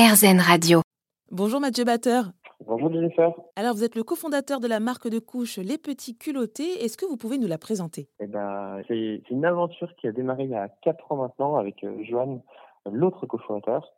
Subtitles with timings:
[0.00, 0.80] RZN Radio.
[1.30, 2.32] Bonjour Mathieu Batteur.
[2.66, 3.34] Bonjour Jennifer.
[3.54, 6.82] Alors vous êtes le cofondateur de la marque de couches Les Petits Culottés.
[6.82, 8.08] Est-ce que vous pouvez nous la présenter?
[8.18, 11.84] Eh ben, C'est une aventure qui a démarré il y a 4 ans maintenant avec
[11.84, 12.40] euh, Joanne,
[12.90, 13.92] l'autre cofondateur.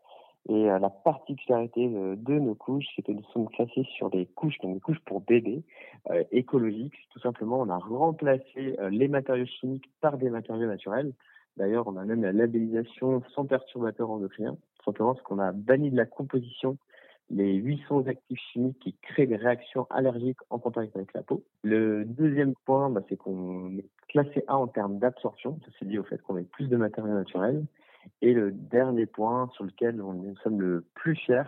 [0.48, 4.58] Et euh, la particularité de, nos couches, c'est que nous sommes classés sur des couches,
[4.60, 5.62] donc des couches pour bébés,
[6.10, 6.96] euh, écologiques.
[7.12, 11.12] Tout simplement, on a remplacé les matériaux chimiques par des matériaux naturels.
[11.56, 15.96] D'ailleurs, on a même la labellisation sans perturbateur endocrinien, simplement parce qu'on a banni de
[15.96, 16.78] la composition
[17.32, 21.42] les 800 actifs chimiques qui créent des réactions allergiques en contact avec la peau.
[21.62, 25.58] Le deuxième point, bah, c'est qu'on est classé A en termes d'absorption.
[25.64, 27.64] Ça, c'est lié au fait qu'on met plus de matériaux naturels.
[28.20, 31.42] Et le dernier point sur lequel on, sommes le plus fiers,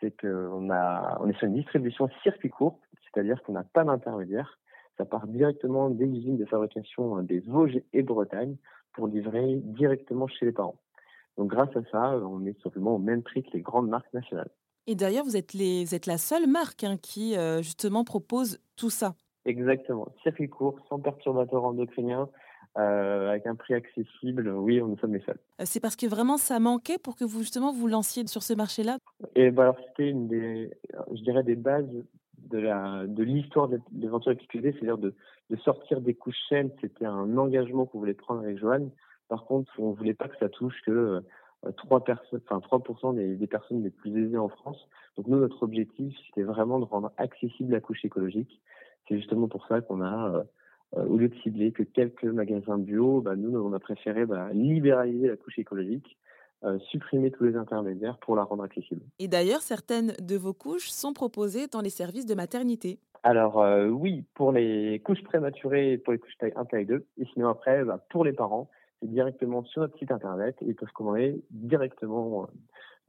[0.00, 4.58] c'est qu'on on est sur une distribution circuit court, c'est-à-dire qu'on n'a pas d'intermédiaire.
[4.98, 8.56] Ça part directement des usines de fabrication des Vosges et Bretagne
[8.92, 10.76] pour livrer directement chez les parents.
[11.36, 14.50] Donc grâce à ça, on est simplement au même prix que les grandes marques nationales.
[14.86, 18.58] Et d'ailleurs, vous êtes, les, vous êtes la seule marque hein, qui euh, justement propose
[18.76, 19.14] tout ça.
[19.44, 20.08] Exactement.
[20.22, 22.28] Circuit court, sans perturbateur endocrinien,
[22.78, 24.48] euh, avec un prix accessible.
[24.48, 25.38] Oui, nous sommes les seuls.
[25.60, 28.54] Euh, c'est parce que vraiment ça manquait pour que vous justement vous lanciez sur ce
[28.54, 28.98] marché-là?
[29.36, 30.70] Et bah alors c'était une des,
[31.12, 31.90] je dirais des bases
[32.38, 35.14] de la de l'histoire de l'aventure XQD, c'est-à-dire de,
[35.50, 36.70] de sortir des couches saines.
[36.80, 38.90] C'était un engagement qu'on voulait prendre avec Joanne.
[39.28, 41.22] Par contre, on voulait pas que ça touche que
[41.76, 44.88] 3 personnes, enfin 3% des, des, personnes les plus aisées en France.
[45.16, 48.60] Donc nous, notre objectif, c'était vraiment de rendre accessible la couche écologique.
[49.08, 50.42] C'est justement pour ça qu'on a, euh,
[50.96, 54.48] euh, au lieu de cibler que quelques magasins bio, bah, nous, on a préféré bah,
[54.52, 56.16] libéraliser la couche écologique.
[56.64, 59.00] Euh, supprimer tous les intermédiaires pour la rendre accessible.
[59.18, 63.00] Et d'ailleurs, certaines de vos couches sont proposées dans les services de maternité.
[63.24, 67.48] Alors oui, pour les couches prématurées, pour les couches taille 1, taille 2, et sinon
[67.48, 68.70] après, bah, pour les parents,
[69.02, 72.48] directement sur notre site internet et ils peuvent commander directement